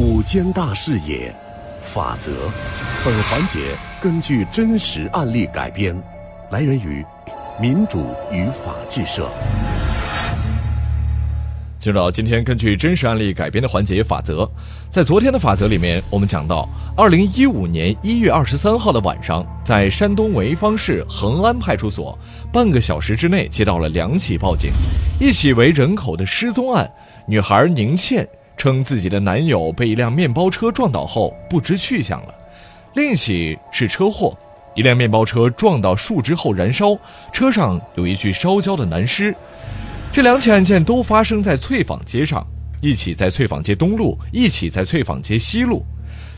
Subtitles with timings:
[0.00, 1.34] 五间大视野，
[1.82, 2.30] 法则。
[3.04, 5.92] 本环节根据真实案例改编，
[6.52, 7.04] 来源于
[7.60, 9.28] 民主与法制社。
[11.80, 14.48] 进入到今天根据真实案例改编的环节法则，
[14.88, 22.16] 在昨天的法则里面，我们讲到，二零一五年一月二十三号的晚上，在山东潍坊市恒安派出所，
[22.52, 24.70] 半个小时之内接到了两起报警，
[25.18, 26.88] 一起为人口的失踪案，
[27.26, 28.28] 女孩宁倩
[28.58, 32.34] 称自己的男友被一辆面包车撞倒后不知去向了，
[32.94, 34.36] 另一起是车祸，
[34.74, 36.98] 一辆面包车撞到树枝后燃烧，
[37.32, 39.34] 车上有一具烧焦的男尸。
[40.10, 42.44] 这两起案件都发生在翠坊街上，
[42.82, 45.84] 一起在翠坊街东路，一起在翠坊街西路。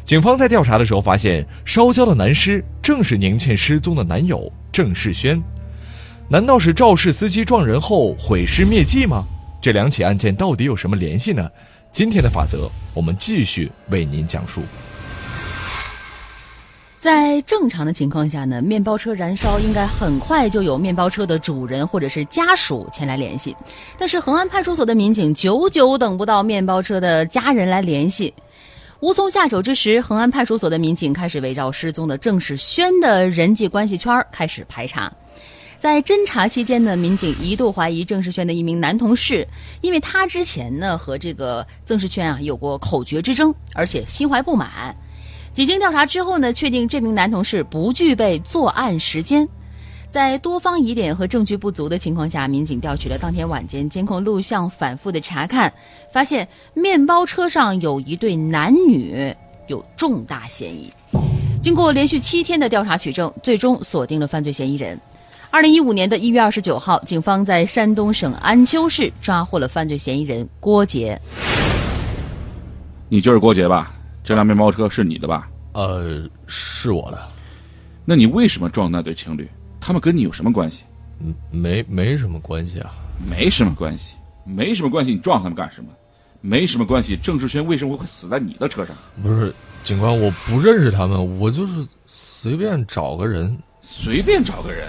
[0.04, 5.40] 警方在调查的时候发现，烧焦的男尸正是宁倩失踪的男友郑世轩。
[6.28, 9.24] 难道是肇事司机撞人后毁尸灭迹吗？
[9.60, 11.48] 这两起案件到底有什么联系呢？
[11.92, 14.62] 今天的法则，我们继续为您讲述。
[17.00, 23.56] 在正常的情况下呢，面包车燃烧应该很快就有面包车的主人或者是家属前来联系，
[23.98, 28.32] 但是恒安派出所的民警久久等不到面包车的家人来联系，
[29.00, 35.12] 无从下手之时，恒安派出所的民警开始围绕失踪的郑世轩的人际关系圈开始排查。
[35.80, 39.48] 在侦查期间呢，民警一度怀疑郑世轩的一名男同事，
[39.80, 44.94] 因为他之前呢和这个郑世轩啊有过口角之争，而且心怀不满。
[45.54, 49.48] 几经调查之后呢，确定这名男同事不具备作案时间。
[50.10, 55.72] 在多方疑点和证据不足的情况下，民警调取了当天晚间监控录像，反复的查看，
[56.12, 59.34] 发现面包车上有一对男女
[59.66, 60.92] 有重大嫌疑。
[61.62, 65.00] 经过连续七天的调查取证，最终锁定了犯罪嫌疑人。
[65.52, 71.20] 二零一五年的一月二十九号，警方在山东省安丘市抓获了犯罪嫌疑人郭杰。
[73.08, 73.92] 你就是郭杰吧？
[74.22, 75.50] 这辆面包车是你的吧？
[75.72, 77.20] 呃，是我的。
[78.04, 79.48] 那你为什么撞那对情侣？
[79.80, 80.84] 他们跟你有什么关系？
[81.18, 82.92] 嗯，没没什么关系啊。
[83.28, 85.90] 没什么关系，没什么关系，你撞他们干什么？
[86.40, 87.18] 没什么关系。
[87.20, 88.94] 郑志轩为什么会死在你的车上？
[89.20, 93.58] 不是，警官，我不认识他们，我就是随便找个人。
[93.80, 94.86] 随便找个人？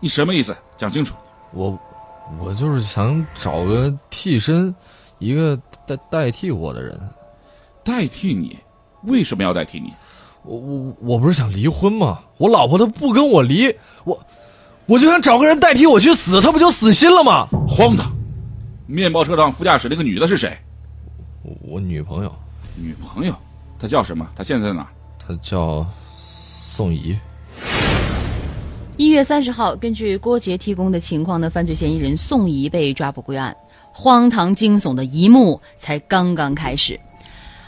[0.00, 0.56] 你什么意思？
[0.76, 1.14] 讲清楚。
[1.52, 1.78] 我，
[2.38, 4.74] 我就是想找个替身，
[5.18, 6.98] 一个代代替我的人。
[7.84, 8.56] 代替你？
[9.04, 9.92] 为什么要代替你？
[10.42, 12.20] 我我我不是想离婚吗？
[12.36, 14.18] 我老婆她不跟我离，我
[14.86, 17.48] 我就想找个人代替我去死，她不就死心了吗？
[17.66, 18.12] 荒唐！
[18.86, 20.56] 面包车上副驾驶那个女的是谁？
[21.62, 22.32] 我女朋友。
[22.76, 23.34] 女朋友？
[23.78, 24.28] 她叫什么？
[24.36, 24.86] 她现在在哪？
[25.18, 27.18] 她叫宋怡。
[28.98, 33.56] 一月三十号，根据郭杰提供的情况呢，犯罪嫌疑人宋怡被抓捕归案。
[33.92, 36.98] 荒唐惊悚的一幕才刚刚开始。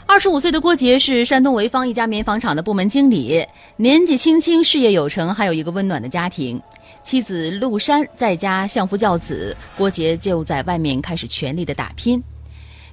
[0.05, 3.47] 二十五岁的郭杰是山东潍坊一家棉纺厂的部门经理，
[3.77, 6.61] 年纪轻轻，事业有成，还有一个温暖的家庭。
[7.01, 12.21] 妻子陆珊在家相夫教子，郭杰就在外面开始全力的打拼。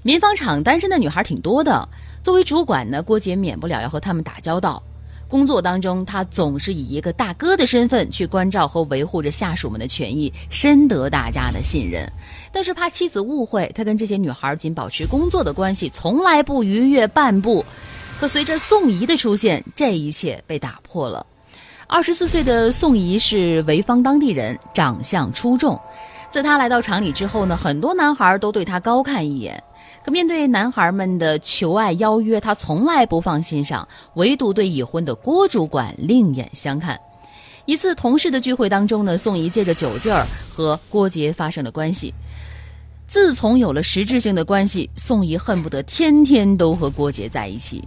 [0.05, 1.89] 棉纺厂单身的女孩挺多的，
[2.23, 4.81] 作为主管呢，郭杰免不了要和他们打交道。
[5.29, 12.11] 工作当中，他总是以一个大哥的身份去关照和维护着下属们的权益，深得大家的信任。
[12.51, 17.65] 但是怕妻子误会，他跟这些女孩仅保持工作的关系，从来不逾越半步。
[18.19, 21.27] 可随着宋怡的出现，这一切被打破了。
[21.87, 25.81] 二十四岁的宋怡是潍坊当地人，长相出众。
[26.31, 29.63] 自他来到厂里之后呢，很多男孩都对他高看一眼。
[30.05, 36.99] 可面对男孩们的求爱邀约，他从来不放心上，唯独对已婚的郭主管另眼相看。
[37.65, 42.15] 一次同事的聚会当中呢，宋怡借着酒劲儿和郭杰发生了关系。
[43.07, 47.87] 自从有了实质性的关系，宋怡恨不得天天都和郭杰在一起。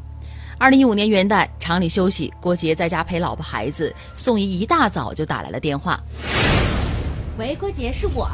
[0.58, 6.00] 二零一五年元旦，厂里休息，郭杰在家陪老婆孩子，宋怡一大早就打来了电话。
[7.38, 8.30] 喂，郭杰，是我。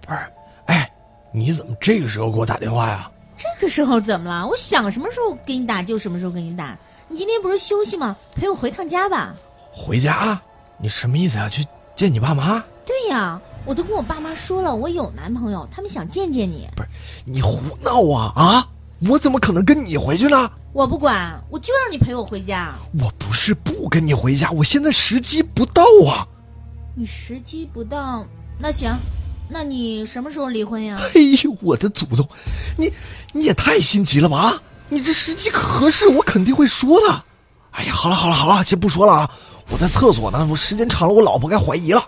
[0.00, 0.18] 不是，
[0.66, 0.88] 哎。
[1.34, 3.10] 你怎么这个时候给我打电话呀？
[3.38, 4.46] 这个时候怎么了？
[4.46, 6.76] 我想什么时候给你打就什么时候给你打。
[7.08, 8.14] 你今天不是休息吗？
[8.34, 9.34] 陪我回趟家吧。
[9.72, 10.38] 回家？
[10.76, 11.48] 你什么意思啊？
[11.48, 11.64] 去
[11.96, 12.62] 见你爸妈？
[12.84, 16.68] 对呀，我都跟我爸妈说了，我有男朋友，他们想见见你。
[16.76, 16.88] 不是，
[17.24, 18.68] 你胡闹啊啊！
[19.08, 20.50] 我怎么可能跟你回去呢？
[20.74, 22.74] 我不管，我就让你陪我回家。
[23.02, 26.28] 我不是不跟你回家，我现在时机不到啊。
[26.94, 28.26] 你时机不当，
[28.58, 28.94] 那行。
[29.48, 30.96] 那你什么时候离婚呀？
[31.14, 32.26] 哎呦，我的祖宗！
[32.76, 32.92] 你
[33.32, 34.60] 你也太心急了吧！
[34.90, 37.24] 你这时机合适，我肯定会说的。
[37.70, 39.30] 哎呀，好了好了好了，先不说了啊！
[39.70, 42.06] 我在厕所呢，我时间长了，我老婆该怀疑了。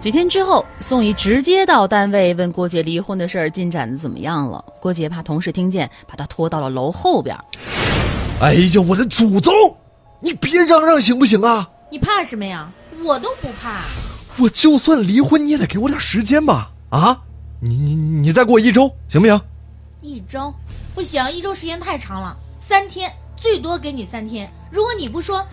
[0.00, 4.64] 几天之后，宋怡直接到单位问郭杰离婚的事儿进展的怎么样了。
[4.80, 7.36] 郭杰怕同事听见，把他拖到了楼后边。
[8.40, 9.52] 哎呀，我的祖宗！
[10.18, 11.68] 你别嚷嚷行不行啊？
[11.88, 12.68] 你怕什么呀？
[13.02, 13.82] 我都不怕。
[14.38, 16.70] 我就算离婚，你也得给我点时间吧？
[16.90, 17.22] 啊，
[17.60, 19.40] 你你你再给我一周行不行？
[20.00, 20.52] 一周
[20.94, 24.50] 不行，一周时间太长了，三天最多给你三天。
[24.70, 25.46] 如果你不说，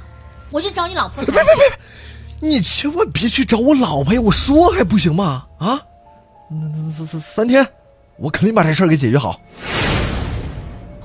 [0.49, 1.23] 我去找你老婆。
[1.23, 2.49] 别别别！
[2.49, 4.21] 你千万别去找我老婆呀！
[4.21, 5.45] 我说还不行吗？
[5.57, 5.79] 啊，
[6.49, 7.67] 那那三三三天，
[8.17, 9.39] 我肯定把这事儿给解决好。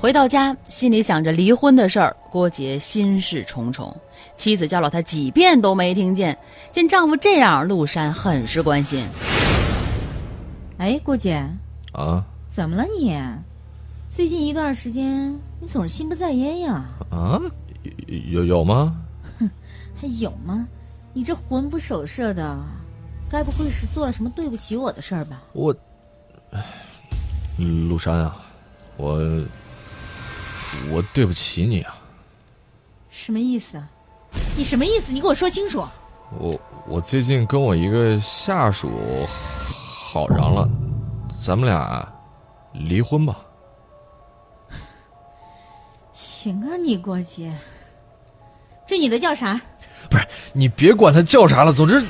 [0.05, 3.91] 回到家，心里想着离婚的事儿，郭杰心事重重。
[4.35, 6.37] 妻子叫了他几遍都没听见。
[6.71, 9.03] 见丈夫这样，陆山很是关心。
[10.77, 11.43] 哎，郭姐，
[11.91, 13.19] 啊怎么了你？
[14.07, 16.85] 最近一段时间你总是心不在焉呀？
[17.09, 17.41] 啊，
[18.29, 18.95] 有有吗？
[19.39, 19.49] 哼
[19.99, 20.67] 还有吗？
[21.13, 22.55] 你这魂不守舍的，
[23.27, 25.41] 该不会是做了什么对不起我的事儿吧？
[25.53, 25.75] 我，
[26.51, 26.63] 唉，
[27.89, 28.35] 陆山啊，
[28.97, 29.19] 我
[30.91, 31.97] 我对不起你啊！
[33.09, 33.81] 什么意思？
[34.57, 35.11] 你什么意思？
[35.11, 35.85] 你给我说清楚。
[36.39, 38.89] 我我最近跟我一个下属
[39.27, 40.67] 好上了，
[41.39, 42.07] 咱们俩
[42.73, 43.37] 离婚吧。
[46.13, 47.53] 行啊，你郭杰，
[48.85, 49.59] 这女的叫啥？
[50.09, 52.03] 不是你别管她叫啥了，总之，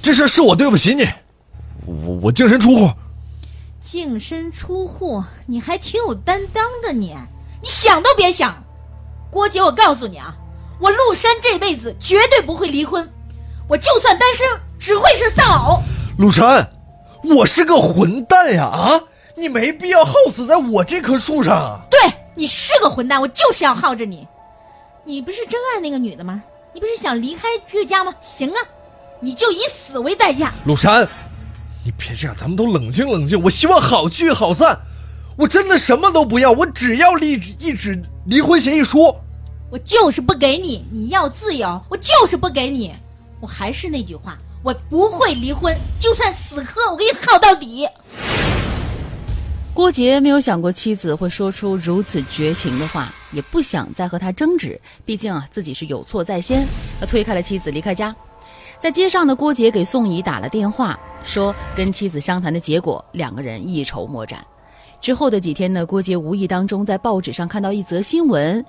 [0.00, 1.04] 这事儿是我对不起你，
[1.84, 2.90] 我我净身出户。
[3.80, 7.16] 净身出户，你还挺有担当的你，你
[7.62, 8.54] 想都别想。
[9.30, 10.34] 郭姐，我告诉你啊，
[10.78, 13.10] 我陆山这辈子绝对不会离婚，
[13.68, 14.46] 我就算单身，
[14.78, 15.80] 只会是丧偶。
[16.18, 16.70] 陆山，
[17.22, 19.00] 我是个混蛋呀啊！
[19.34, 21.80] 你没必要耗死在我这棵树上啊！
[21.90, 21.98] 对
[22.34, 24.28] 你是个混蛋，我就是要耗着你。
[25.04, 26.42] 你不是真爱那个女的吗？
[26.74, 28.14] 你不是想离开这个家吗？
[28.20, 28.56] 行啊，
[29.20, 30.52] 你就以死为代价。
[30.64, 31.08] 陆山，
[31.84, 33.42] 你别这样，咱们都冷静冷静。
[33.42, 34.78] 我希望好聚好散，
[35.36, 39.14] 我真的什么都不要，我只要立一纸离婚协议书。
[39.70, 42.92] 我就是不给你，你要自由，我就是不给你。
[43.40, 47.88] 我还是那句话，我不会离婚，就算死磕，我给你耗到底。
[49.74, 54.78] 郭杰没有想过妻子会说出如此绝情的话，也不想再和他争执。
[55.06, 56.66] 毕竟啊，自己是有错在先。
[57.00, 58.14] 他推开了妻子，离开家。
[58.78, 64.44] 在街上的郭杰给宋怡打了电话，说跟妻子商谈的结果，两个人一筹莫展。
[65.02, 68.64] 之后的几天呢，郭杰无意当中在报纸上看到一则新闻，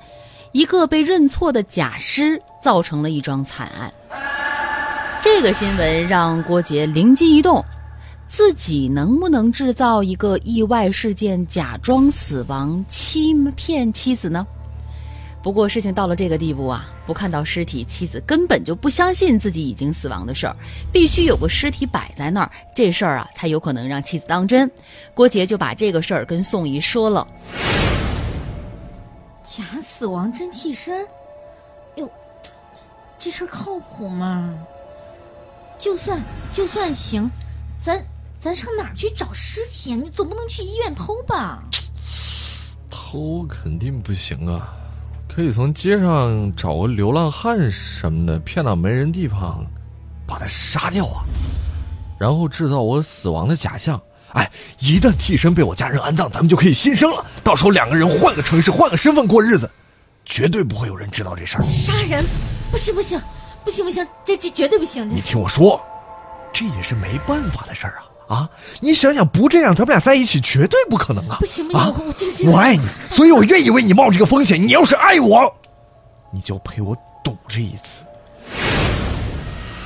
[0.52, 3.94] 一个被认错的假尸造成了一桩惨案。
[5.22, 7.64] 这个新闻让郭杰灵机一动。
[8.26, 14.48] 自己能不能制造一个意外事件，假装死亡，欺骗妻子呢？
[15.44, 20.56] 不过事情到了这个地步啊，不看到尸体，妻子根本就不相信自己已经死亡的事儿，
[20.90, 24.72] 必须有个尸体摆在那儿，这事儿啊才有可能让妻子当真。
[25.14, 27.28] 郭杰就把这个事儿跟宋姨说了。
[29.44, 31.06] 假死亡真替身，
[31.98, 32.10] 哟，
[33.20, 34.58] 这事儿靠谱吗？
[35.78, 36.24] 就算
[36.54, 37.30] 就算行，
[37.82, 38.02] 咱
[38.40, 40.00] 咱上哪儿去找尸体啊？
[40.02, 41.62] 你总不能去医院偷吧？
[42.90, 44.74] 偷肯定不行啊，
[45.36, 49.66] 可以从街上找个流浪汉什么的，骗到没人地方，
[50.28, 51.26] 把他杀掉啊，
[52.20, 54.00] 然后制造我死亡的假象。
[54.34, 57.26] 哎，一旦替身被我家人安葬，咱们就可以新生了。
[57.44, 59.68] 到时候两个人换个城市，换个身份过日子，
[60.24, 61.62] 绝对不会有人知道这事儿。
[61.64, 62.24] 杀人，
[62.72, 63.20] 不行不行，
[63.64, 65.10] 不行不行，这这绝对不行！
[65.10, 65.84] 你听我说，
[66.54, 68.50] 这也是没办法的事儿啊啊！
[68.80, 71.38] 你想想，不这样，咱们俩在一起绝对不可能啊！
[71.40, 74.60] 不行不行，啊我我这个这个，我爱你，所以我愿意为你冒这个风险。
[74.60, 75.54] 你要是爱我，
[76.32, 78.04] 你就陪我赌这一次。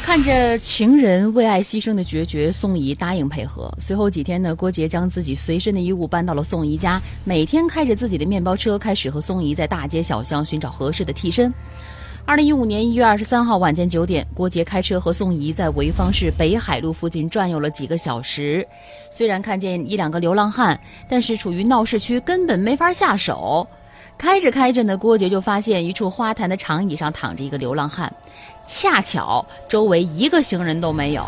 [0.03, 3.69] 看着情人为爱牺牲的决绝，宋怡答应配合。
[3.77, 11.53] 随后几天呢，郭杰将自己随身的衣物搬到了宋怡家，每天开着自己的面包车，开始和宋怡在大街小巷寻找合适的替身。
[12.27, 18.67] 二零一五年一月二十三号晚间九点，郭杰开车和宋怡在潍坊市北海路附近转悠了几个小时。
[19.09, 23.65] 虽然看见一两个流浪汉，但是处于闹市区，根本没法下手。
[24.17, 28.13] 开着开着呢，郭杰就发现一处花坛的长椅上躺着一个流浪汉，
[28.67, 31.23] 恰巧周围一个行人都没有。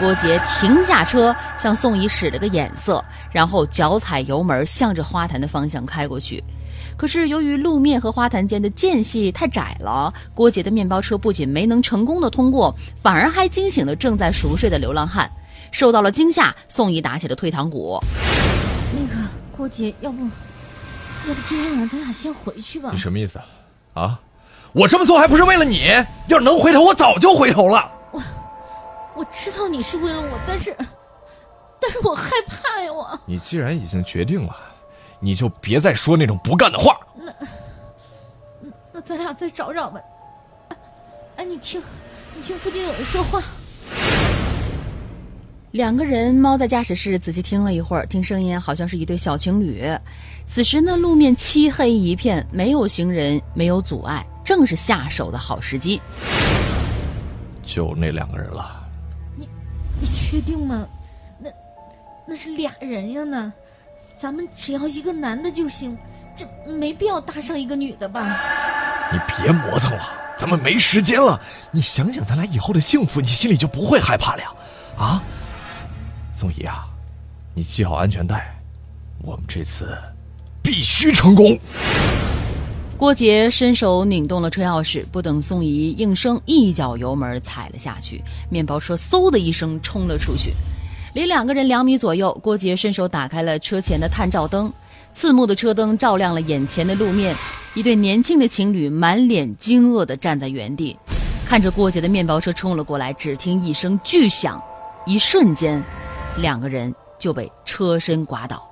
[0.00, 6.42] 郭杰停下车，向宋怡使了个眼色，然后脚踩油门，向着花坛的方向开过去。
[7.00, 15.26] 可是由于路面和花坛间的间隙太窄了，郭杰的面包车不仅没能成功的通过，反而还惊醒了正在熟睡的流浪汉。
[15.72, 17.98] 受到了惊吓，宋怡打起了退堂鼓。
[18.92, 20.22] 那个郭杰，要不
[21.26, 22.98] 要不今天晚上咱俩先回去吧你？
[22.98, 23.38] 什么意思
[23.94, 24.02] 啊？
[24.02, 24.20] 啊？
[24.72, 25.86] 我这么做还不是为了你？
[26.28, 27.90] 要是能回头，我早就回头了。
[28.12, 28.22] 我
[29.16, 30.76] 我知道你是为了我，但是，
[31.80, 33.18] 但是我害怕呀，我。
[33.24, 34.54] 你既然已经决定了，
[35.20, 36.98] 你就别再说那种不干的话。
[37.16, 37.32] 那
[38.92, 40.00] 那咱俩再找找吧。
[41.36, 41.80] 哎，你听，
[42.34, 43.42] 你听，附近有人说话。
[45.72, 49.88] 两个人猫在驾驶室仔细听了一会儿，听声音好像是一对小情侣。
[50.46, 56.00] 此时呢，路面漆黑一片，没有行人，没有阻碍，正是下手的好时机。
[57.64, 58.84] 就那两个人了。
[59.36, 60.86] 你确定吗？
[61.38, 61.50] 那
[62.26, 63.52] 那是俩人呀呢，
[64.20, 65.96] 咱们只要一个男的就行，
[66.36, 68.38] 这没必要搭上一个女的吧？
[69.10, 71.40] 你别磨蹭了，咱们没时间了。
[71.70, 74.52] 你想想咱俩以后的幸福，你心里就不会害怕了呀？
[74.98, 75.22] 啊，
[76.34, 76.84] 宋怡啊，
[77.54, 78.54] 你系好安全带，
[79.22, 79.96] 我们这次
[80.62, 81.58] 必须成功。
[82.98, 90.52] 郭杰伸手拧动了车钥匙，不等宋怡应声，一脚油门踩了下去，面包车嗖的一声冲了出去。
[91.12, 94.72] 离两个人两米左右，郭杰伸手打开了车前的探照灯，
[95.12, 97.34] 刺目的车灯照亮了眼前的路面。
[97.74, 100.96] 一对年轻的情侣满脸惊愕地站在原地，
[101.44, 103.12] 看着郭杰的面包车冲了过来。
[103.12, 104.62] 只听一声巨响，
[105.04, 105.82] 一瞬间，
[106.36, 108.62] 两个人就被车身刮倒，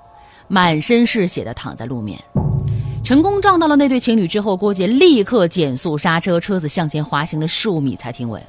[0.47, 2.18] 满身是血地躺在路面。
[3.04, 8.40] 成功撞到了那对情侣之后，郭杰立刻减速刹车，车子向前滑行了数米才停稳。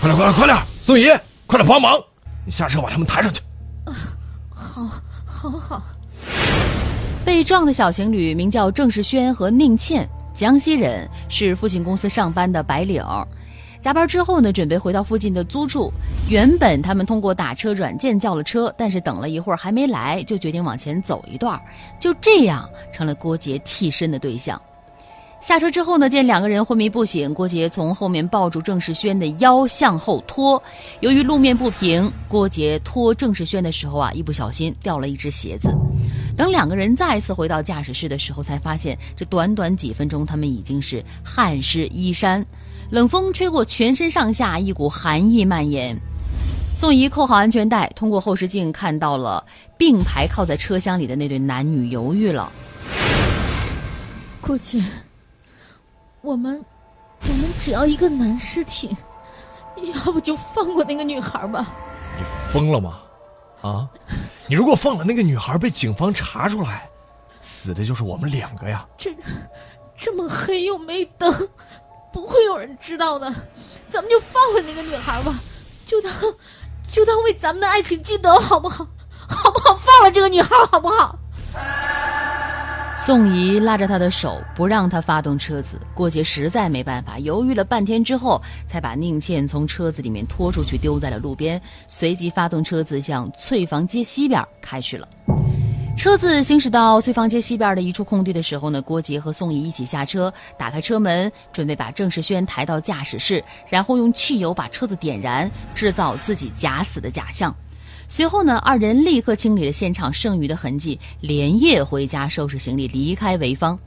[0.00, 0.56] 快点，快点，快点！
[0.82, 1.06] 宋怡，
[1.46, 2.00] 快点帮忙！
[2.44, 3.40] 你下车把他们抬上去。
[3.84, 3.92] 啊，
[4.50, 4.90] 好，
[5.24, 5.82] 好，好。
[7.24, 13.02] 被撞的小情侣名叫郑世轩和宁倩，江西人，是父亲公司上班的白领。
[13.80, 15.92] 加班之后呢，准备回到附近的租住。
[16.28, 21.60] 原本他们通过打车软件叫了车，但是等了一会儿还没来，就决定往前走一段，
[21.98, 24.60] 就这样成了郭杰替身的对象。
[25.44, 30.60] 下车之后呢，见两个人昏迷不醒，郭杰从后面抱住郑世轩的腰向后拖。
[31.00, 35.68] 由于路面不平，郭杰拖郑世轩的时候啊，一不小心掉了一只鞋子。
[36.34, 42.42] 等两个人再次回到驾驶室的时候，才发现这短短几分钟，他们已经是汗湿衣衫。
[42.88, 45.94] 冷风吹过全身上下，一股寒意蔓延。
[46.74, 49.44] 宋怡扣好安全带，通过后视镜看到了
[49.76, 52.50] 并排靠在车厢里的那对男女，犹豫了。
[54.40, 54.82] 郭姐，
[56.24, 56.64] 我们，
[57.20, 58.96] 我们只要一个男尸体，
[59.76, 61.66] 要不就放过那个女孩吧？
[62.16, 62.98] 你疯了吗？
[63.60, 63.86] 啊！
[64.46, 66.88] 你如果放了那个女孩，被警方查出来，
[67.42, 68.86] 死的就是我们两个呀！
[68.96, 69.14] 这，
[69.94, 71.30] 这么黑又没灯。
[72.10, 73.30] 不会有人知道的，
[73.90, 75.34] 咱们就放了那个女孩吧，
[75.84, 76.10] 就当
[76.90, 78.86] 就当为咱们的爱情积德，好不好？
[79.28, 79.74] 好不好？
[79.74, 81.18] 放了这个女孩，好不好？
[83.04, 85.78] 宋怡拉着他的手，不让他发动车子。
[85.92, 95.06] 郭杰实在没办法，犹豫了半天之后，才把宁倩从车子里面拖出去，丢在了路边，随即发动车子向翠房街西边开去了。
[95.98, 107.54] 车子行驶到翠房街西边的一处空地的时候呢，郭杰和宋怡一起下车，打开车门，准备把郑世轩抬到驾驶室，然后用汽油把车子点燃，制造自己假死的假象。
[108.06, 113.78] 随后呢，二人立刻清理了现场剩余的痕迹，连夜回家收拾行李离开潍坊。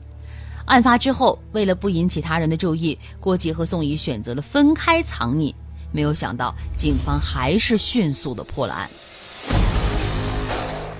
[0.66, 5.54] 案发之后，为了不引起他人的注意，郭杰和宋怡选择了分开藏匿。
[5.92, 8.88] 没有想到，警方还是迅速的破了案。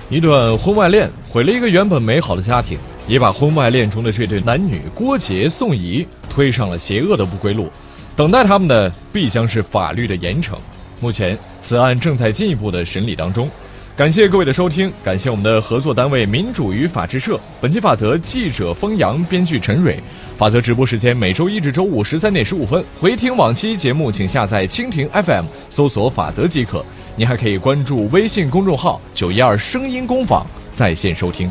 [0.09, 7.69] 一段婚外恋毁了一个原本美好的家庭，也把婚外恋中的这对男女郭杰、宋怡推上了邪恶的不归路。
[8.17, 10.57] 等待他们的必将是法律的严惩。
[11.01, 13.49] 目前此案正在进一步的审理当中。
[13.97, 17.39] 感谢各位的收听，感谢我们的合作单位民主与法制社。
[17.61, 19.99] 本期法则记者封阳，编剧陈蕊。
[20.37, 22.85] 法则直播时间每周一至周五十三点十五分。
[23.01, 26.85] 回听往期节目，请下载蜻蜓 FM，搜索法则即可。
[27.17, 31.51] 您还可以关注微信公众号“九一二声音工坊”在线收听。